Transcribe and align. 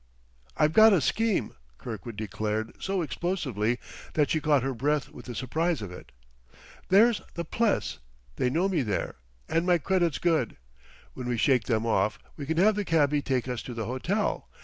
"I've 0.57 0.73
got 0.73 0.93
a 0.93 0.99
scheme!" 0.99 1.53
Kirkwood 1.77 2.15
declared 2.15 2.71
so 2.79 3.03
explosively 3.03 3.77
that 4.15 4.31
she 4.31 4.41
caught 4.41 4.63
her 4.63 4.73
breath 4.73 5.09
with 5.09 5.25
the 5.25 5.35
surprise 5.35 5.79
of 5.83 5.91
it. 5.91 6.11
"There's 6.89 7.21
the 7.35 7.45
Pless; 7.45 7.99
they 8.37 8.49
know 8.49 8.67
me 8.67 8.81
there, 8.81 9.17
and 9.47 9.63
my 9.63 9.77
credit's 9.77 10.17
good. 10.17 10.57
When 11.13 11.29
we 11.29 11.37
shake 11.37 11.65
them 11.65 11.85
off, 11.85 12.17
we 12.35 12.47
can 12.47 12.57
have 12.57 12.73
the 12.73 12.83
cabby 12.83 13.21
take 13.21 13.47
us 13.47 13.61
to 13.61 13.75
the 13.75 13.85
hotel. 13.85 14.49